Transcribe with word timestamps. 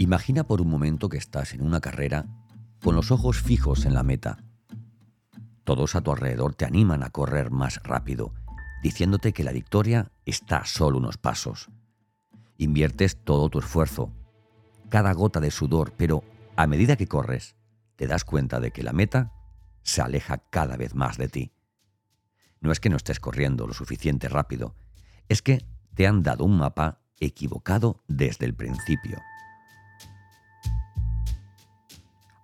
Imagina 0.00 0.44
por 0.44 0.62
un 0.62 0.70
momento 0.70 1.10
que 1.10 1.18
estás 1.18 1.52
en 1.52 1.60
una 1.60 1.82
carrera 1.82 2.24
con 2.82 2.96
los 2.96 3.10
ojos 3.10 3.38
fijos 3.38 3.84
en 3.84 3.92
la 3.92 4.02
meta. 4.02 4.38
Todos 5.62 5.94
a 5.94 6.00
tu 6.00 6.10
alrededor 6.10 6.54
te 6.54 6.64
animan 6.64 7.02
a 7.02 7.10
correr 7.10 7.50
más 7.50 7.82
rápido, 7.82 8.32
diciéndote 8.82 9.34
que 9.34 9.44
la 9.44 9.52
victoria 9.52 10.10
está 10.24 10.56
a 10.56 10.64
solo 10.64 10.96
unos 10.96 11.18
pasos. 11.18 11.68
Inviertes 12.56 13.22
todo 13.22 13.50
tu 13.50 13.58
esfuerzo, 13.58 14.10
cada 14.88 15.12
gota 15.12 15.38
de 15.38 15.50
sudor, 15.50 15.92
pero 15.98 16.24
a 16.56 16.66
medida 16.66 16.96
que 16.96 17.06
corres, 17.06 17.54
te 17.96 18.06
das 18.06 18.24
cuenta 18.24 18.58
de 18.58 18.70
que 18.70 18.82
la 18.82 18.94
meta 18.94 19.34
se 19.82 20.00
aleja 20.00 20.38
cada 20.38 20.78
vez 20.78 20.94
más 20.94 21.18
de 21.18 21.28
ti. 21.28 21.52
No 22.62 22.72
es 22.72 22.80
que 22.80 22.88
no 22.88 22.96
estés 22.96 23.20
corriendo 23.20 23.66
lo 23.66 23.74
suficiente 23.74 24.30
rápido, 24.30 24.74
es 25.28 25.42
que 25.42 25.62
te 25.92 26.06
han 26.06 26.22
dado 26.22 26.46
un 26.46 26.56
mapa 26.56 27.02
equivocado 27.18 28.02
desde 28.08 28.46
el 28.46 28.54
principio. 28.54 29.18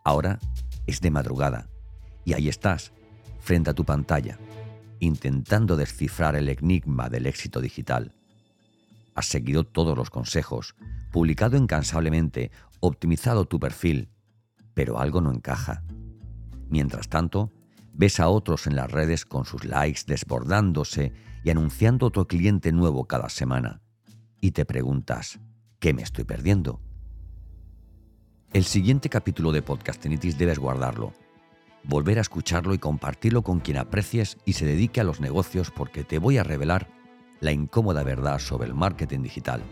Ahora 0.07 0.39
es 0.87 1.01
de 1.01 1.11
madrugada 1.11 1.69
y 2.25 2.35
ahí 2.35 2.49
estás, 2.49 2.93
frente 3.41 3.71
a 3.71 3.75
tu 3.75 3.85
pantalla, 3.85 4.39
intentando 5.01 5.77
descifrar 5.77 6.37
el 6.37 6.49
enigma 6.49 7.09
del 7.09 7.27
éxito 7.27 7.61
digital. 7.61 8.15
Has 9.17 9.27
seguido 9.27 9.65
todos 9.65 9.99
los 9.99 10.11
consejos, 10.11 10.77
publicado 11.11 11.57
incansablemente, 11.57 12.53
optimizado 12.79 13.47
tu 13.47 13.59
perfil, 13.59 14.09
pero 14.75 15.01
algo 15.01 15.21
no 15.21 15.33
encaja. 15.33 15.83
Mientras 16.69 17.09
tanto, 17.09 17.51
ves 17.93 18.21
a 18.21 18.29
otros 18.29 18.69
en 18.69 18.77
las 18.77 18.89
redes 18.89 19.25
con 19.25 19.45
sus 19.45 19.65
likes 19.65 20.03
desbordándose 20.07 21.15
y 21.43 21.51
anunciando 21.51 22.07
otro 22.07 22.29
cliente 22.29 22.71
nuevo 22.71 23.09
cada 23.09 23.29
semana. 23.29 23.81
Y 24.41 24.53
te 24.53 24.65
preguntas, 24.65 25.41
¿qué 25.81 25.93
me 25.93 26.03
estoy 26.03 26.23
perdiendo? 26.23 26.86
El 28.53 28.65
siguiente 28.65 29.11
capítulo 29.11 29.53
de 29.53 29.61
Podcastinitis 29.61 30.39
debes 30.39 30.59
guardarlo, 30.59 31.13
volver 31.83 32.19
a 32.19 32.23
escucharlo 32.23 32.73
y 32.73 32.79
compartirlo 32.79 33.43
con 33.43 33.61
quien 33.61 33.77
aprecies 33.77 34.39
y 34.47 34.55
se 34.55 34.65
dedique 34.65 35.01
a 35.01 35.05
los 35.05 35.21
negocios 35.21 35.71
porque 35.71 36.05
te 36.05 36.19
voy 36.19 36.39
a 36.39 36.45
revelar 36.45 36.89
la 37.41 37.53
incómoda 37.53 38.03
verdad 38.03 38.39
sobre 38.39 38.69
el 38.69 38.75
marketing 38.75 39.23
digital, 39.23 39.63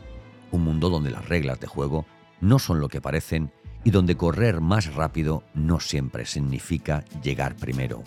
un 0.50 0.64
mundo 0.64 0.90
donde 0.90 1.10
las 1.10 1.26
reglas 1.28 1.60
de 1.60 1.66
juego 1.66 2.04
no 2.40 2.58
son 2.58 2.80
lo 2.80 2.88
que 2.88 3.00
parecen 3.00 3.52
y 3.84 3.90
donde 3.90 4.16
correr 4.16 4.60
más 4.60 4.92
rápido 4.94 5.44
no 5.54 5.80
siempre 5.80 6.26
significa 6.26 7.04
llegar 7.22 7.56
primero. 7.56 8.02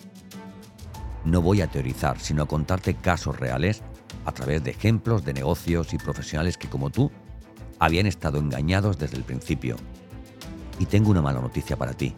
No 1.24 1.42
voy 1.42 1.60
a 1.60 1.66
teorizar, 1.66 2.20
sino 2.20 2.44
a 2.44 2.48
contarte 2.48 2.94
casos 2.94 3.40
reales 3.40 3.82
a 4.26 4.32
través 4.32 4.62
de 4.62 4.70
ejemplos 4.70 5.24
de 5.24 5.34
negocios 5.34 5.92
y 5.92 5.98
profesionales 5.98 6.56
que 6.56 6.68
como 6.68 6.90
tú 6.90 7.10
habían 7.80 8.06
estado 8.06 8.38
engañados 8.38 8.98
desde 8.98 9.16
el 9.16 9.24
principio 9.24 9.76
y 10.78 10.86
tengo 10.86 11.10
una 11.10 11.22
mala 11.22 11.40
noticia 11.40 11.76
para 11.76 11.92
ti. 11.92 12.14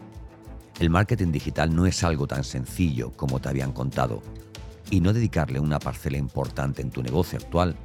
El 0.78 0.90
marketing 0.90 1.32
digital 1.32 1.74
no 1.74 1.86
es 1.86 2.02
algo 2.04 2.26
tan 2.26 2.44
sencillo 2.44 3.12
como 3.12 3.40
te 3.40 3.48
habían 3.48 3.72
contado, 3.72 4.22
y 4.90 5.00
no 5.00 5.12
dedicarle 5.12 5.60
una 5.60 5.78
parcela 5.78 6.18
importante 6.18 6.82
en 6.82 6.90
tu 6.90 7.02
negocio 7.02 7.38
actual 7.38 7.76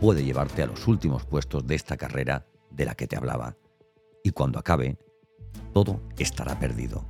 puede 0.00 0.24
llevarte 0.24 0.62
a 0.62 0.66
los 0.66 0.88
últimos 0.88 1.24
puestos 1.24 1.66
de 1.66 1.76
esta 1.76 1.96
carrera 1.96 2.46
de 2.70 2.84
la 2.84 2.94
que 2.94 3.06
te 3.06 3.16
hablaba. 3.16 3.56
Y 4.24 4.30
cuando 4.30 4.58
acabe, 4.58 4.98
todo 5.72 6.00
estará 6.18 6.58
perdido. 6.58 7.04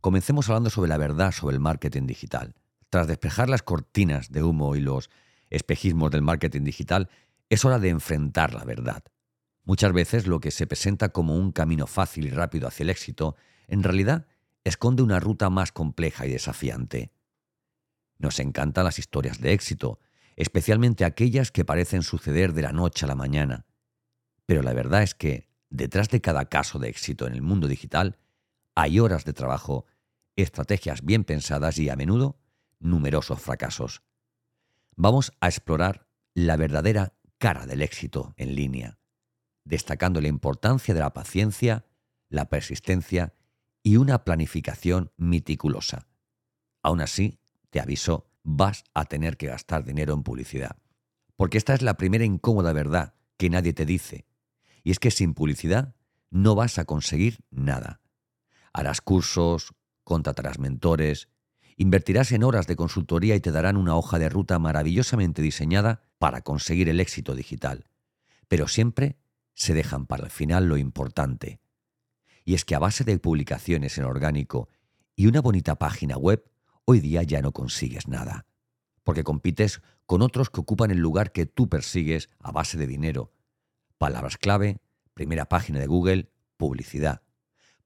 Comencemos 0.00 0.48
hablando 0.48 0.70
sobre 0.70 0.88
la 0.88 0.98
verdad 0.98 1.32
sobre 1.32 1.54
el 1.54 1.60
marketing 1.60 2.06
digital. 2.06 2.54
Tras 2.90 3.06
despejar 3.06 3.48
las 3.48 3.62
cortinas 3.62 4.30
de 4.30 4.42
humo 4.42 4.76
y 4.76 4.80
los 4.80 5.10
espejismos 5.50 6.10
del 6.10 6.22
marketing 6.22 6.62
digital, 6.62 7.08
es 7.48 7.64
hora 7.64 7.78
de 7.78 7.88
enfrentar 7.90 8.54
la 8.54 8.64
verdad. 8.64 9.02
Muchas 9.70 9.92
veces 9.92 10.26
lo 10.26 10.40
que 10.40 10.50
se 10.50 10.66
presenta 10.66 11.10
como 11.10 11.36
un 11.36 11.52
camino 11.52 11.86
fácil 11.86 12.26
y 12.26 12.30
rápido 12.30 12.66
hacia 12.66 12.82
el 12.82 12.90
éxito, 12.90 13.36
en 13.68 13.84
realidad 13.84 14.26
esconde 14.64 15.04
una 15.04 15.20
ruta 15.20 15.48
más 15.48 15.70
compleja 15.70 16.26
y 16.26 16.32
desafiante. 16.32 17.12
Nos 18.18 18.40
encantan 18.40 18.84
las 18.84 18.98
historias 18.98 19.40
de 19.40 19.52
éxito, 19.52 20.00
especialmente 20.34 21.04
aquellas 21.04 21.52
que 21.52 21.64
parecen 21.64 22.02
suceder 22.02 22.52
de 22.52 22.62
la 22.62 22.72
noche 22.72 23.04
a 23.04 23.08
la 23.08 23.14
mañana. 23.14 23.64
Pero 24.44 24.62
la 24.62 24.72
verdad 24.72 25.04
es 25.04 25.14
que, 25.14 25.48
detrás 25.68 26.08
de 26.08 26.20
cada 26.20 26.46
caso 26.46 26.80
de 26.80 26.88
éxito 26.88 27.28
en 27.28 27.34
el 27.34 27.42
mundo 27.42 27.68
digital, 27.68 28.18
hay 28.74 28.98
horas 28.98 29.24
de 29.24 29.34
trabajo, 29.34 29.86
estrategias 30.34 31.04
bien 31.04 31.22
pensadas 31.22 31.78
y, 31.78 31.90
a 31.90 31.94
menudo, 31.94 32.40
numerosos 32.80 33.40
fracasos. 33.40 34.02
Vamos 34.96 35.32
a 35.38 35.46
explorar 35.46 36.08
la 36.34 36.56
verdadera 36.56 37.14
cara 37.38 37.66
del 37.66 37.82
éxito 37.82 38.34
en 38.36 38.56
línea 38.56 38.99
destacando 39.64 40.20
la 40.20 40.28
importancia 40.28 40.94
de 40.94 41.00
la 41.00 41.12
paciencia, 41.12 41.86
la 42.28 42.48
persistencia 42.48 43.34
y 43.82 43.96
una 43.96 44.24
planificación 44.24 45.12
meticulosa. 45.16 46.06
Aún 46.82 47.00
así, 47.00 47.40
te 47.70 47.80
aviso, 47.80 48.30
vas 48.42 48.84
a 48.94 49.04
tener 49.04 49.36
que 49.36 49.46
gastar 49.46 49.84
dinero 49.84 50.14
en 50.14 50.22
publicidad. 50.22 50.76
Porque 51.36 51.58
esta 51.58 51.74
es 51.74 51.82
la 51.82 51.96
primera 51.96 52.24
incómoda 52.24 52.72
verdad 52.72 53.14
que 53.36 53.50
nadie 53.50 53.72
te 53.72 53.86
dice. 53.86 54.26
Y 54.82 54.90
es 54.90 54.98
que 54.98 55.10
sin 55.10 55.34
publicidad 55.34 55.94
no 56.30 56.54
vas 56.54 56.78
a 56.78 56.84
conseguir 56.84 57.38
nada. 57.50 58.00
Harás 58.72 59.00
cursos, 59.00 59.74
contratarás 60.04 60.58
mentores, 60.58 61.28
invertirás 61.76 62.32
en 62.32 62.44
horas 62.44 62.66
de 62.66 62.76
consultoría 62.76 63.34
y 63.34 63.40
te 63.40 63.52
darán 63.52 63.76
una 63.76 63.96
hoja 63.96 64.18
de 64.18 64.28
ruta 64.28 64.58
maravillosamente 64.58 65.42
diseñada 65.42 66.02
para 66.18 66.42
conseguir 66.42 66.88
el 66.88 67.00
éxito 67.00 67.34
digital. 67.34 67.86
Pero 68.48 68.68
siempre 68.68 69.16
se 69.60 69.74
dejan 69.74 70.06
para 70.06 70.24
el 70.24 70.30
final 70.30 70.68
lo 70.68 70.78
importante. 70.78 71.60
Y 72.46 72.54
es 72.54 72.64
que 72.64 72.74
a 72.74 72.78
base 72.78 73.04
de 73.04 73.18
publicaciones 73.18 73.98
en 73.98 74.04
orgánico 74.04 74.70
y 75.14 75.26
una 75.26 75.42
bonita 75.42 75.78
página 75.78 76.16
web, 76.16 76.50
hoy 76.86 77.00
día 77.00 77.22
ya 77.24 77.42
no 77.42 77.52
consigues 77.52 78.08
nada. 78.08 78.46
Porque 79.04 79.22
compites 79.22 79.82
con 80.06 80.22
otros 80.22 80.48
que 80.48 80.60
ocupan 80.60 80.90
el 80.90 80.98
lugar 80.98 81.32
que 81.32 81.44
tú 81.44 81.68
persigues 81.68 82.30
a 82.38 82.52
base 82.52 82.78
de 82.78 82.86
dinero. 82.86 83.34
Palabras 83.98 84.38
clave, 84.38 84.80
primera 85.12 85.44
página 85.44 85.78
de 85.78 85.86
Google, 85.86 86.32
publicidad. 86.56 87.20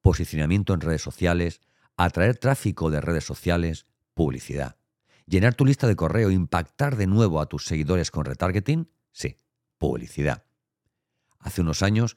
Posicionamiento 0.00 0.74
en 0.74 0.80
redes 0.80 1.02
sociales, 1.02 1.60
atraer 1.96 2.38
tráfico 2.38 2.92
de 2.92 3.00
redes 3.00 3.24
sociales, 3.24 3.86
publicidad. 4.14 4.76
Llenar 5.26 5.54
tu 5.54 5.64
lista 5.64 5.88
de 5.88 5.96
correo, 5.96 6.30
impactar 6.30 6.94
de 6.94 7.08
nuevo 7.08 7.40
a 7.40 7.46
tus 7.46 7.64
seguidores 7.64 8.12
con 8.12 8.26
retargeting, 8.26 8.88
sí, 9.10 9.40
publicidad 9.76 10.44
hace 11.44 11.60
unos 11.60 11.82
años, 11.82 12.16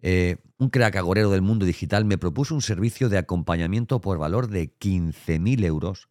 eh, 0.00 0.38
un 0.58 0.70
crack 0.70 0.96
agorero 0.96 1.30
del 1.30 1.42
mundo 1.42 1.64
digital 1.64 2.04
me 2.04 2.18
propuso 2.18 2.54
un 2.54 2.62
servicio 2.62 3.08
de 3.08 3.18
acompañamiento 3.18 4.00
por 4.00 4.18
valor 4.18 4.48
de 4.48 4.76
15.000 4.76 5.64
euros 5.64 6.08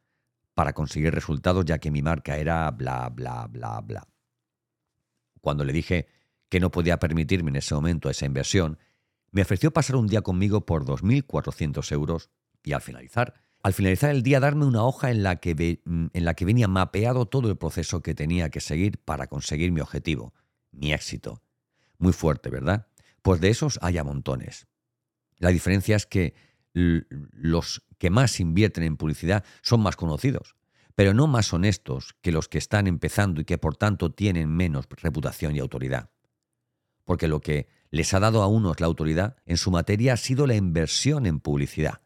para 0.54 0.74
conseguir 0.74 1.14
resultados, 1.14 1.66
ya 1.66 1.80
que 1.80 1.92
mi 1.92 2.02
marca 2.02 2.38
era 2.38 2.70
bla, 2.72 3.10
bla, 3.10 3.48
bla, 3.48 3.82
bla. 3.82 4.08
Cuando 5.42 5.66
le 5.66 5.74
dije 5.74 6.08
que 6.50 6.60
no 6.60 6.72
podía 6.72 7.00
permitirme 7.00 7.50
en 7.50 7.58
ese 7.58 7.74
momento 7.74 8.10
esa 8.10 8.26
inversión, 8.26 8.78
me 9.32 9.42
ofreció 9.42 9.72
pasar 9.72 9.96
un 9.96 10.08
día 10.08 10.22
conmigo 10.22 10.66
por 10.66 10.86
2.400 10.86 11.92
euros 11.92 12.30
y 12.64 12.74
al 12.74 12.82
finalizar, 12.82 13.34
al 13.64 13.74
finalizar 13.74 14.12
el 14.12 14.22
día 14.22 14.40
darme 14.40 14.66
una 14.66 14.84
hoja 14.84 15.10
en 15.10 15.24
la, 15.24 15.38
que 15.38 15.80
mm, 15.84 16.08
en 16.14 16.26
la 16.26 16.34
que 16.36 16.46
venía 16.46 16.68
mapeado 16.68 17.26
todo 17.26 17.50
el 17.50 17.58
proceso 17.58 18.02
que 18.02 18.14
tenía 18.14 18.50
que 18.50 18.60
seguir 18.60 19.00
para 19.00 19.28
conseguir 19.28 19.72
mi 19.72 19.82
objetivo, 19.82 20.34
mi 20.72 20.94
éxito. 20.94 21.42
Muy 22.02 22.14
fuerte, 22.14 22.50
¿verdad? 22.50 22.88
Pues 23.22 23.40
de 23.42 23.50
esos 23.50 23.78
hay 23.84 24.02
montones. 24.04 24.66
La 25.38 25.50
diferencia 25.50 25.96
es 25.96 26.08
que 26.08 26.34
los 26.74 27.84
que 28.00 28.10
más 28.10 28.40
invierten 28.40 28.84
en 28.84 28.98
publicidad 28.98 29.46
son 29.62 29.82
más 29.82 29.96
conocidos, 29.96 30.56
pero 30.96 31.14
no 31.14 31.28
más 31.28 31.54
honestos 31.54 32.16
que 32.22 32.32
los 32.32 32.48
que 32.48 32.58
están 32.58 32.88
empezando 32.88 33.40
y 33.40 33.46
que 33.46 33.60
por 33.60 33.76
tanto 33.76 34.12
tienen 34.12 34.50
menos 34.50 34.88
reputación 34.90 35.56
y 35.56 35.60
autoridad. 35.60 36.10
Porque 37.06 37.28
lo 37.28 37.40
que 37.40 37.70
les 37.92 38.16
ha 38.16 38.20
dado 38.20 38.42
a 38.42 38.48
unos 38.48 38.80
la 38.80 38.88
autoridad 38.88 39.36
en 39.46 39.58
su 39.58 39.70
materia 39.70 40.14
ha 40.14 40.18
sido 40.18 40.48
la 40.48 40.56
inversión 40.56 41.28
en 41.28 41.40
publicidad. 41.40 42.02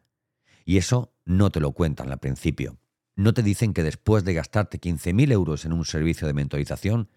Y 0.65 0.75
eso 0.75 1.15
no 1.23 1.51
te 1.51 1.61
lo 1.61 1.71
cuentan 1.71 2.11
al 2.11 2.19
principio. 2.19 2.79
No 3.15 3.33
te 3.33 3.43
dicen 3.43 3.73
que 3.73 3.83
después 3.83 4.25
de 4.25 4.33
gastarte 4.33 4.77
15.000 4.77 5.31
euros 5.31 5.63
en 5.63 5.71
un 5.71 5.85
servicio 5.85 6.27
de 6.27 6.33
mentorización, 6.33 7.07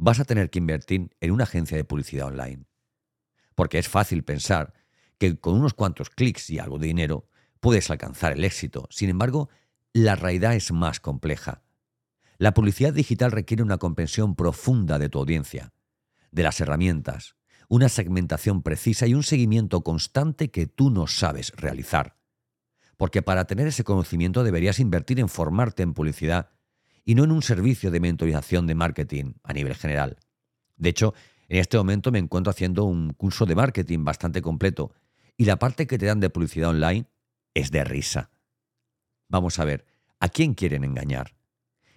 vas 0.00 0.18
a 0.18 0.24
tener 0.24 0.48
que 0.48 0.58
invertir 0.58 1.10
en 1.20 1.30
una 1.30 1.44
agencia 1.44 1.76
de 1.76 1.84
publicidad 1.84 2.28
online. 2.28 2.64
Porque 3.54 3.78
es 3.78 3.88
fácil 3.88 4.24
pensar 4.24 4.72
que 5.18 5.38
con 5.38 5.54
unos 5.54 5.74
cuantos 5.74 6.08
clics 6.08 6.48
y 6.48 6.58
algo 6.58 6.78
de 6.78 6.86
dinero 6.86 7.28
puedes 7.60 7.90
alcanzar 7.90 8.32
el 8.32 8.44
éxito. 8.44 8.88
Sin 8.90 9.10
embargo, 9.10 9.50
la 9.92 10.16
realidad 10.16 10.54
es 10.54 10.72
más 10.72 11.00
compleja. 11.00 11.62
La 12.38 12.54
publicidad 12.54 12.94
digital 12.94 13.30
requiere 13.30 13.62
una 13.62 13.76
comprensión 13.76 14.34
profunda 14.34 14.98
de 14.98 15.10
tu 15.10 15.18
audiencia, 15.18 15.74
de 16.30 16.44
las 16.44 16.58
herramientas, 16.62 17.36
una 17.68 17.90
segmentación 17.90 18.62
precisa 18.62 19.06
y 19.06 19.12
un 19.12 19.22
seguimiento 19.22 19.82
constante 19.82 20.50
que 20.50 20.66
tú 20.66 20.90
no 20.90 21.06
sabes 21.08 21.52
realizar. 21.56 22.16
Porque 22.96 23.20
para 23.20 23.44
tener 23.44 23.66
ese 23.66 23.84
conocimiento 23.84 24.44
deberías 24.44 24.80
invertir 24.80 25.20
en 25.20 25.28
formarte 25.28 25.82
en 25.82 25.92
publicidad 25.92 26.50
y 27.10 27.16
no 27.16 27.24
en 27.24 27.32
un 27.32 27.42
servicio 27.42 27.90
de 27.90 27.98
mentorización 27.98 28.68
de 28.68 28.76
marketing 28.76 29.32
a 29.42 29.52
nivel 29.52 29.74
general. 29.74 30.16
De 30.76 30.90
hecho, 30.90 31.12
En 31.48 31.58
este 31.58 31.76
momento 31.76 32.12
me 32.12 32.20
encuentro 32.20 32.52
haciendo 32.52 32.84
un 32.84 33.12
curso 33.12 33.44
de 33.44 33.56
marketing 33.56 34.04
bastante 34.04 34.40
completo 34.40 34.92
y 35.36 35.46
la 35.46 35.58
parte 35.58 35.88
que 35.88 35.98
te 35.98 36.06
dan 36.06 36.20
de 36.20 36.30
publicidad 36.30 36.70
online 36.70 37.06
es 37.54 37.72
de 37.72 37.82
risa. 37.82 38.30
Vamos 39.28 39.58
a 39.58 39.64
ver, 39.64 39.84
¿a 40.20 40.28
quién 40.28 40.54
quieren 40.54 40.84
engañar? 40.84 41.34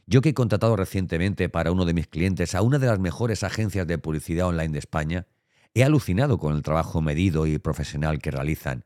Yo 0.07 0.21
que 0.21 0.29
he 0.29 0.33
contratado 0.33 0.75
recientemente 0.75 1.49
para 1.49 1.71
uno 1.71 1.85
de 1.85 1.93
mis 1.93 2.07
clientes 2.07 2.55
a 2.55 2.63
una 2.63 2.79
de 2.79 2.87
las 2.87 2.97
mejores 2.97 3.43
agencias 3.43 3.85
de 3.85 3.99
publicidad 3.99 4.47
online 4.47 4.73
de 4.73 4.79
España, 4.79 5.27
he 5.75 5.83
alucinado 5.83 6.39
con 6.39 6.55
el 6.55 6.63
trabajo 6.63 7.03
medido 7.03 7.45
y 7.45 7.59
profesional 7.59 8.17
que 8.17 8.31
realizan, 8.31 8.85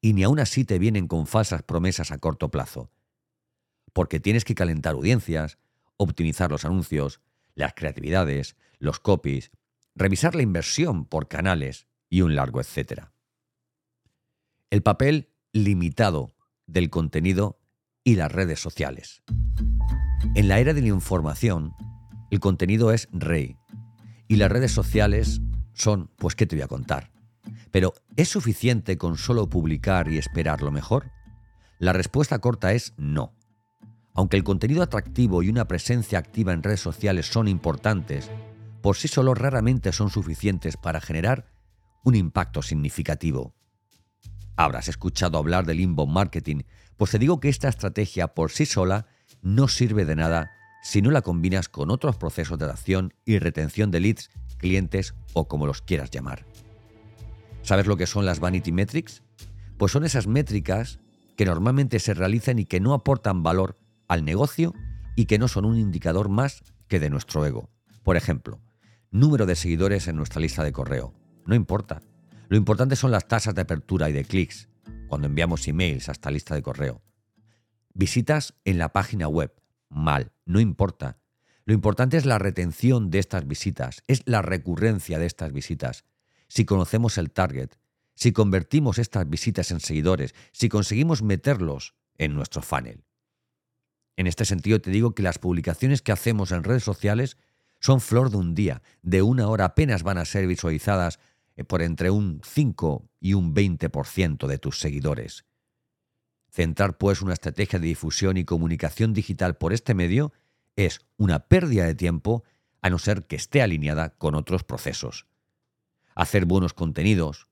y 0.00 0.14
ni 0.14 0.24
aún 0.24 0.40
así 0.40 0.64
te 0.64 0.80
vienen 0.80 1.06
con 1.06 1.28
falsas 1.28 1.62
promesas 1.62 2.10
a 2.10 2.18
corto 2.18 2.50
plazo. 2.50 2.90
Porque 3.92 4.20
tienes 4.20 4.44
que 4.44 4.54
calentar 4.54 4.94
audiencias, 4.94 5.58
optimizar 5.96 6.50
los 6.50 6.64
anuncios, 6.64 7.20
las 7.54 7.74
creatividades, 7.74 8.56
los 8.78 9.00
copies, 9.00 9.50
revisar 9.94 10.34
la 10.34 10.42
inversión 10.42 11.04
por 11.04 11.28
canales 11.28 11.86
y 12.08 12.22
un 12.22 12.34
largo 12.34 12.60
etcétera. 12.60 13.12
El 14.70 14.82
papel 14.82 15.28
limitado 15.52 16.34
del 16.66 16.90
contenido 16.90 17.60
y 18.04 18.16
las 18.16 18.30
redes 18.30 18.60
sociales. 18.60 19.22
En 20.34 20.48
la 20.48 20.60
era 20.60 20.74
de 20.74 20.80
la 20.80 20.88
información, 20.88 21.74
el 22.30 22.40
contenido 22.40 22.92
es 22.92 23.08
rey 23.12 23.56
y 24.28 24.36
las 24.36 24.50
redes 24.50 24.72
sociales 24.72 25.40
son, 25.72 26.10
pues, 26.16 26.36
¿qué 26.36 26.46
te 26.46 26.56
voy 26.56 26.62
a 26.62 26.68
contar? 26.68 27.10
Pero, 27.70 27.94
¿es 28.16 28.28
suficiente 28.28 28.96
con 28.96 29.16
solo 29.16 29.48
publicar 29.48 30.08
y 30.08 30.18
esperar 30.18 30.62
lo 30.62 30.70
mejor? 30.70 31.10
La 31.78 31.92
respuesta 31.92 32.38
corta 32.38 32.72
es 32.72 32.94
no. 32.96 33.34
Aunque 34.20 34.36
el 34.36 34.44
contenido 34.44 34.82
atractivo 34.82 35.42
y 35.42 35.48
una 35.48 35.66
presencia 35.66 36.18
activa 36.18 36.52
en 36.52 36.62
redes 36.62 36.80
sociales 36.80 37.24
son 37.24 37.48
importantes, 37.48 38.30
por 38.82 38.98
sí 38.98 39.08
solo 39.08 39.32
raramente 39.32 39.92
son 39.92 40.10
suficientes 40.10 40.76
para 40.76 41.00
generar 41.00 41.46
un 42.04 42.14
impacto 42.14 42.60
significativo. 42.60 43.54
Habrás 44.56 44.88
escuchado 44.88 45.38
hablar 45.38 45.64
del 45.64 45.80
inbound 45.80 46.12
marketing, 46.12 46.64
pues 46.98 47.12
te 47.12 47.18
digo 47.18 47.40
que 47.40 47.48
esta 47.48 47.70
estrategia 47.70 48.34
por 48.34 48.50
sí 48.50 48.66
sola 48.66 49.06
no 49.40 49.68
sirve 49.68 50.04
de 50.04 50.16
nada 50.16 50.50
si 50.82 51.00
no 51.00 51.10
la 51.10 51.22
combinas 51.22 51.70
con 51.70 51.90
otros 51.90 52.18
procesos 52.18 52.58
de 52.58 52.66
adaptación 52.66 53.14
y 53.24 53.38
retención 53.38 53.90
de 53.90 54.00
leads, 54.00 54.28
clientes 54.58 55.14
o 55.32 55.48
como 55.48 55.66
los 55.66 55.80
quieras 55.80 56.10
llamar. 56.10 56.44
¿Sabes 57.62 57.86
lo 57.86 57.96
que 57.96 58.06
son 58.06 58.26
las 58.26 58.38
vanity 58.38 58.70
metrics? 58.70 59.22
Pues 59.78 59.92
son 59.92 60.04
esas 60.04 60.26
métricas 60.26 61.00
que 61.38 61.46
normalmente 61.46 61.98
se 62.00 62.12
realizan 62.12 62.58
y 62.58 62.66
que 62.66 62.80
no 62.80 62.92
aportan 62.92 63.42
valor 63.42 63.79
al 64.10 64.24
negocio 64.24 64.74
y 65.14 65.26
que 65.26 65.38
no 65.38 65.46
son 65.46 65.64
un 65.64 65.78
indicador 65.78 66.28
más 66.28 66.64
que 66.88 66.98
de 66.98 67.10
nuestro 67.10 67.46
ego. 67.46 67.70
Por 68.02 68.16
ejemplo, 68.16 68.60
número 69.12 69.46
de 69.46 69.54
seguidores 69.54 70.08
en 70.08 70.16
nuestra 70.16 70.40
lista 70.40 70.64
de 70.64 70.72
correo. 70.72 71.14
No 71.46 71.54
importa. 71.54 72.02
Lo 72.48 72.56
importante 72.56 72.96
son 72.96 73.12
las 73.12 73.28
tasas 73.28 73.54
de 73.54 73.62
apertura 73.62 74.10
y 74.10 74.12
de 74.12 74.24
clics 74.24 74.68
cuando 75.06 75.28
enviamos 75.28 75.68
emails 75.68 76.08
a 76.08 76.12
esta 76.12 76.32
lista 76.32 76.56
de 76.56 76.62
correo. 76.62 77.02
Visitas 77.94 78.54
en 78.64 78.78
la 78.78 78.92
página 78.92 79.28
web. 79.28 79.54
Mal, 79.88 80.32
no 80.44 80.58
importa. 80.58 81.20
Lo 81.64 81.72
importante 81.72 82.16
es 82.16 82.26
la 82.26 82.40
retención 82.40 83.10
de 83.10 83.20
estas 83.20 83.46
visitas, 83.46 84.02
es 84.08 84.22
la 84.26 84.42
recurrencia 84.42 85.20
de 85.20 85.26
estas 85.26 85.52
visitas. 85.52 86.04
Si 86.48 86.64
conocemos 86.64 87.16
el 87.16 87.30
target, 87.30 87.76
si 88.16 88.32
convertimos 88.32 88.98
estas 88.98 89.30
visitas 89.30 89.70
en 89.70 89.78
seguidores, 89.78 90.34
si 90.50 90.68
conseguimos 90.68 91.22
meterlos 91.22 91.94
en 92.18 92.34
nuestro 92.34 92.60
funnel. 92.60 93.04
En 94.20 94.26
este 94.26 94.44
sentido 94.44 94.82
te 94.82 94.90
digo 94.90 95.14
que 95.14 95.22
las 95.22 95.38
publicaciones 95.38 96.02
que 96.02 96.12
hacemos 96.12 96.52
en 96.52 96.62
redes 96.62 96.84
sociales 96.84 97.38
son 97.78 98.02
flor 98.02 98.28
de 98.28 98.36
un 98.36 98.54
día, 98.54 98.82
de 99.00 99.22
una 99.22 99.48
hora 99.48 99.64
apenas 99.64 100.02
van 100.02 100.18
a 100.18 100.26
ser 100.26 100.46
visualizadas 100.46 101.18
eh, 101.56 101.64
por 101.64 101.80
entre 101.80 102.10
un 102.10 102.42
5 102.44 103.08
y 103.18 103.32
un 103.32 103.54
20% 103.54 104.46
de 104.46 104.58
tus 104.58 104.78
seguidores. 104.78 105.46
Centrar 106.50 106.98
pues 106.98 107.22
una 107.22 107.32
estrategia 107.32 107.78
de 107.78 107.86
difusión 107.86 108.36
y 108.36 108.44
comunicación 108.44 109.14
digital 109.14 109.56
por 109.56 109.72
este 109.72 109.94
medio 109.94 110.34
es 110.76 111.00
una 111.16 111.48
pérdida 111.48 111.86
de 111.86 111.94
tiempo 111.94 112.44
a 112.82 112.90
no 112.90 112.98
ser 112.98 113.26
que 113.26 113.36
esté 113.36 113.62
alineada 113.62 114.10
con 114.10 114.34
otros 114.34 114.64
procesos. 114.64 115.28
Hacer 116.14 116.44
buenos 116.44 116.74
contenidos 116.74 117.48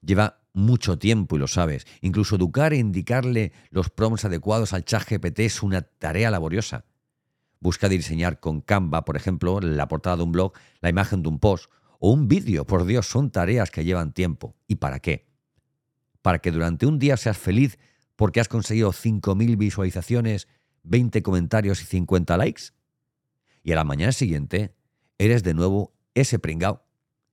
lleva 0.00 0.43
mucho 0.54 0.98
tiempo 0.98 1.36
y 1.36 1.40
lo 1.40 1.48
sabes. 1.48 1.86
Incluso 2.00 2.36
educar 2.36 2.72
e 2.72 2.78
indicarle 2.78 3.52
los 3.70 3.90
prompts 3.90 4.24
adecuados 4.24 4.72
al 4.72 4.84
chat 4.84 5.06
GPT 5.06 5.40
es 5.40 5.62
una 5.62 5.82
tarea 5.82 6.30
laboriosa. 6.30 6.86
Busca 7.60 7.88
diseñar 7.88 8.40
con 8.40 8.60
Canva, 8.60 9.04
por 9.04 9.16
ejemplo, 9.16 9.60
la 9.60 9.88
portada 9.88 10.16
de 10.16 10.22
un 10.22 10.32
blog, 10.32 10.52
la 10.80 10.88
imagen 10.88 11.22
de 11.22 11.28
un 11.28 11.38
post 11.38 11.70
o 11.98 12.10
un 12.12 12.28
vídeo. 12.28 12.66
Por 12.66 12.86
Dios, 12.86 13.06
son 13.06 13.30
tareas 13.30 13.70
que 13.70 13.84
llevan 13.84 14.12
tiempo. 14.12 14.56
¿Y 14.66 14.76
para 14.76 15.00
qué? 15.00 15.26
Para 16.22 16.38
que 16.38 16.50
durante 16.50 16.86
un 16.86 16.98
día 16.98 17.16
seas 17.16 17.36
feliz 17.36 17.78
porque 18.16 18.40
has 18.40 18.48
conseguido 18.48 18.92
5.000 18.92 19.58
visualizaciones, 19.58 20.46
20 20.84 21.22
comentarios 21.22 21.82
y 21.82 21.86
50 21.86 22.36
likes. 22.36 22.62
Y 23.62 23.72
a 23.72 23.76
la 23.76 23.84
mañana 23.84 24.12
siguiente 24.12 24.74
eres 25.18 25.42
de 25.42 25.54
nuevo 25.54 25.94
ese 26.14 26.38
pringao, 26.38 26.84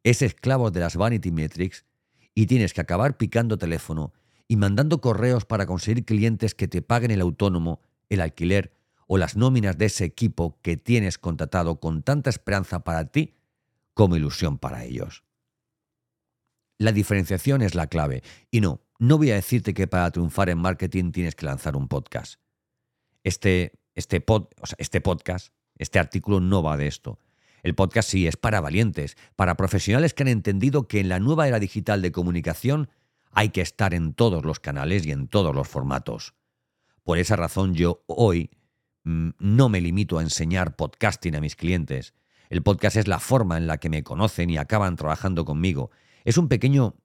ese 0.03 0.25
esclavo 0.25 0.71
de 0.71 0.79
las 0.79 0.95
vanity 0.95 1.31
metrics 1.31 1.85
y 2.33 2.45
tienes 2.45 2.73
que 2.73 2.81
acabar 2.81 3.17
picando 3.17 3.57
teléfono 3.57 4.13
y 4.47 4.57
mandando 4.57 5.01
correos 5.01 5.45
para 5.45 5.65
conseguir 5.65 6.05
clientes 6.05 6.55
que 6.55 6.67
te 6.67 6.81
paguen 6.81 7.11
el 7.11 7.21
autónomo, 7.21 7.81
el 8.09 8.21
alquiler 8.21 8.73
o 9.07 9.17
las 9.17 9.35
nóminas 9.35 9.77
de 9.77 9.85
ese 9.85 10.05
equipo 10.05 10.59
que 10.61 10.77
tienes 10.77 11.17
contratado 11.17 11.79
con 11.79 12.03
tanta 12.03 12.29
esperanza 12.29 12.83
para 12.83 13.05
ti 13.05 13.35
como 13.93 14.15
ilusión 14.15 14.57
para 14.57 14.83
ellos. 14.83 15.23
La 16.77 16.91
diferenciación 16.91 17.61
es 17.61 17.75
la 17.75 17.87
clave 17.87 18.23
y 18.49 18.61
no, 18.61 18.81
no 18.99 19.17
voy 19.17 19.31
a 19.31 19.35
decirte 19.35 19.73
que 19.73 19.87
para 19.87 20.09
triunfar 20.11 20.49
en 20.49 20.57
marketing 20.57 21.11
tienes 21.11 21.35
que 21.35 21.45
lanzar 21.45 21.75
un 21.75 21.87
podcast. 21.87 22.39
Este, 23.23 23.79
este, 23.95 24.23
este 24.77 25.01
podcast, 25.01 25.53
este 25.77 25.99
artículo 25.99 26.39
no 26.39 26.63
va 26.63 26.77
de 26.77 26.87
esto. 26.87 27.19
El 27.63 27.75
podcast 27.75 28.09
sí 28.09 28.27
es 28.27 28.37
para 28.37 28.61
valientes, 28.61 29.17
para 29.35 29.55
profesionales 29.55 30.13
que 30.13 30.23
han 30.23 30.29
entendido 30.29 30.87
que 30.87 30.99
en 30.99 31.09
la 31.09 31.19
nueva 31.19 31.47
era 31.47 31.59
digital 31.59 32.01
de 32.01 32.11
comunicación 32.11 32.89
hay 33.31 33.49
que 33.49 33.61
estar 33.61 33.93
en 33.93 34.13
todos 34.13 34.43
los 34.43 34.59
canales 34.59 35.05
y 35.05 35.11
en 35.11 35.27
todos 35.27 35.55
los 35.55 35.67
formatos. 35.67 36.33
Por 37.03 37.17
esa 37.17 37.35
razón 37.35 37.73
yo 37.73 38.03
hoy 38.07 38.51
mm, 39.03 39.29
no 39.39 39.69
me 39.69 39.81
limito 39.81 40.17
a 40.17 40.21
enseñar 40.21 40.75
podcasting 40.75 41.35
a 41.35 41.41
mis 41.41 41.55
clientes. 41.55 42.13
El 42.49 42.61
podcast 42.63 42.97
es 42.97 43.07
la 43.07 43.19
forma 43.19 43.57
en 43.57 43.67
la 43.67 43.77
que 43.77 43.89
me 43.89 44.03
conocen 44.03 44.49
y 44.49 44.57
acaban 44.57 44.95
trabajando 44.95 45.45
conmigo. 45.45 45.91
Es 46.25 46.37
un 46.37 46.47
pequeño, 46.47 46.95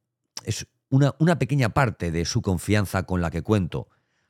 es 0.45 0.67
una, 0.89 1.39
pequeña 1.39 1.71
parte 1.71 2.11
de 2.11 2.25
su 2.25 2.43
confianza 2.43 3.05
con 3.05 3.21
la 3.21 3.31
que 3.31 3.43
cuento 3.43 3.89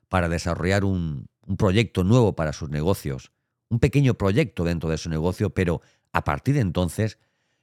para 0.09 0.29
desarrollar 0.29 0.85
un, 0.85 1.29
un 1.47 1.57
proyecto 1.57 2.05
nuevo 2.05 2.37
para 2.37 2.53
sus 2.53 2.69
negocios, 2.69 3.33
un 3.69 3.79
pequeño 3.81 4.15
proyecto 4.15 4.65
dentro 4.65 4.91
de 4.91 4.99
su 4.99 5.09
negocio, 5.09 5.51
pero 5.51 5.81
a 6.17 6.25
partir 6.25 6.55
de 6.55 6.63
entonces 6.63 7.19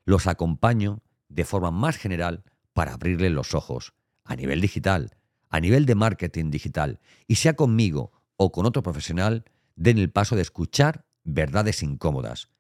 los 0.06 0.28
acompaño 0.28 1.02
de 1.28 1.44
forma 1.44 1.72
más 1.72 1.98
general 1.98 2.44
para 2.74 2.94
abrirles 2.94 3.32
los 3.32 3.56
ojos, 3.56 3.96
a 4.24 4.36
nivel 4.36 4.62
digital, 4.62 5.18
a 5.50 5.60
nivel 5.60 5.88
de 5.88 5.96
marketing 5.96 6.52
digital, 6.52 7.00
y 7.26 7.36
sea 7.36 7.56
conmigo 7.56 8.12
o 8.36 8.52
con 8.52 8.68
otro 8.68 8.84
profesional, 8.84 9.44
den 9.76 9.98
el 9.98 10.12
paso 10.12 10.36
de 10.36 10.44
escuchar 10.44 11.08
verdades 11.24 11.82
incómodas. 11.82 12.52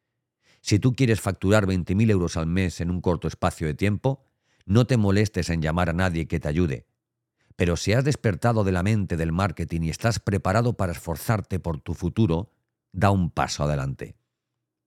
Si 0.61 0.79
tú 0.79 0.93
quieres 0.93 1.21
facturar 1.21 1.67
20.000 1.67 2.09
euros 2.09 2.37
al 2.37 2.47
mes 2.47 2.81
en 2.81 2.89
un 2.89 2.99
corto 2.99 3.27
espacio 3.27 3.67
de 3.67 3.75
tiempo, 3.75 4.25
no 4.65 4.87
te 4.87 4.97
molestes 4.97 5.51
en 5.51 5.61
llamar 5.61 5.91
a 5.91 5.93
nadie 5.93 6.27
que 6.27 6.39
te 6.39 6.47
ayude. 6.47 6.87
Pero 7.55 7.77
si 7.77 7.93
has 7.93 8.03
despertado 8.03 8.63
de 8.63 8.71
la 8.71 8.81
mente 8.81 9.15
del 9.15 9.31
marketing 9.31 9.81
y 9.83 9.89
estás 9.91 10.17
preparado 10.17 10.75
para 10.75 10.93
esforzarte 10.93 11.59
por 11.59 11.79
tu 11.81 11.93
futuro, 11.93 12.49
da 12.93 13.11
un 13.11 13.29
paso 13.29 13.63
adelante. 13.63 14.15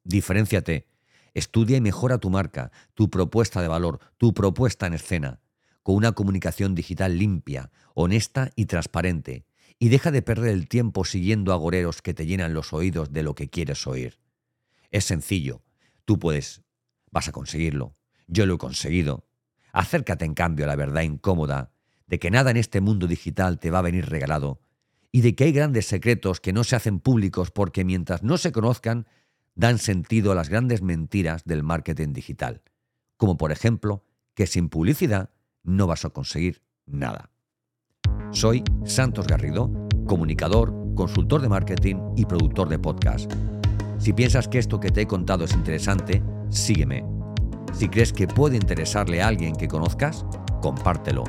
Diferenciate, 0.03 0.87
estudia 1.38 1.76
y 1.76 1.81
mejora 1.81 2.19
tu 2.19 2.31
marca, 2.31 2.73
tu 2.95 3.11
propuesta 3.11 3.62
de 3.62 3.69
valor, 3.69 4.00
tu 4.16 4.35
propuesta 4.35 4.87
en 4.87 4.95
escena, 4.95 5.40
con 5.83 5.95
una 5.95 6.12
comunicación 6.12 6.75
digital 6.75 7.19
limpia, 7.19 7.71
honesta 7.95 8.50
y 8.57 8.66
transparente, 8.66 9.47
y 9.78 9.88
deja 9.88 10.11
de 10.11 10.23
perder 10.23 10.50
el 10.50 10.69
tiempo 10.69 11.05
siguiendo 11.05 11.52
agoreros 11.52 12.02
que 12.02 12.14
te 12.14 12.26
llenan 12.26 12.55
los 12.55 12.73
oídos 12.73 13.12
de 13.12 13.23
lo 13.23 13.35
que 13.35 13.50
quieres 13.50 13.87
oír. 13.87 14.19
Es 14.90 15.05
sencillo, 15.05 15.62
tú 16.05 16.19
puedes, 16.19 16.62
vas 17.11 17.28
a 17.28 17.33
conseguirlo, 17.33 17.97
yo 18.26 18.47
lo 18.47 18.55
he 18.55 18.59
conseguido, 18.59 19.26
Acércate 19.76 20.25
en 20.25 20.33
cambio 20.33 20.64
a 20.64 20.69
la 20.69 20.75
verdad 20.75 21.02
incómoda 21.02 21.71
de 22.07 22.19
que 22.19 22.31
nada 22.31 22.50
en 22.50 22.57
este 22.57 22.81
mundo 22.81 23.07
digital 23.07 23.59
te 23.59 23.71
va 23.71 23.81
a 23.81 23.83
venir 23.83 24.09
regalado 24.09 24.62
y 25.12 25.21
de 25.21 25.35
que 25.35 25.45
hay 25.45 25.52
grandes 25.52 25.85
secretos 25.85 26.40
que 26.40 26.55
no 26.55 26.64
se 26.64 26.76
hacen 26.76 26.99
públicos 26.99 27.50
porque 27.50 27.85
mientras 27.85 28.23
no 28.23 28.38
se 28.38 28.52
conozcan, 28.52 29.07
dan 29.57 29.79
sentido 29.79 30.31
a 30.31 30.35
las 30.35 30.51
grandes 30.51 30.83
mentiras 30.83 31.45
del 31.45 31.63
marketing 31.63 32.13
digital, 32.13 32.63
como 33.17 33.37
por 33.37 33.51
ejemplo 33.51 34.05
que 34.35 34.47
sin 34.47 34.69
publicidad 34.69 35.31
no 35.65 35.87
vas 35.87 36.05
a 36.05 36.11
conseguir 36.11 36.63
nada. 36.85 37.31
Soy 38.31 38.63
Santos 38.85 39.27
Garrido, 39.27 39.73
comunicador, 40.07 40.75
consultor 40.95 41.41
de 41.41 41.49
marketing 41.49 41.97
y 42.17 42.27
productor 42.27 42.69
de 42.69 42.79
podcast. 42.79 43.33
Si 43.99 44.13
piensas 44.13 44.47
que 44.47 44.59
esto 44.59 44.79
que 44.79 44.91
te 44.91 45.03
he 45.03 45.07
contado 45.07 45.45
es 45.45 45.55
interesante, 45.55 46.23
sígueme. 46.51 47.05
Si 47.73 47.89
crees 47.89 48.13
que 48.13 48.29
puede 48.29 48.57
interesarle 48.57 49.23
a 49.23 49.29
alguien 49.29 49.57
que 49.57 49.69
conozcas, 49.69 50.27
compártelo. 50.61 51.25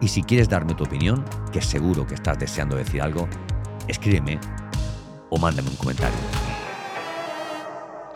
Y 0.00 0.08
si 0.08 0.22
quieres 0.22 0.48
darme 0.48 0.74
tu 0.74 0.84
opinión, 0.84 1.24
que 1.52 1.60
seguro 1.60 2.06
que 2.06 2.14
estás 2.14 2.38
deseando 2.38 2.76
decir 2.76 3.02
algo, 3.02 3.28
escríbeme 3.86 4.40
o 5.28 5.38
mándame 5.38 5.68
un 5.68 5.76
comentario. 5.76 6.49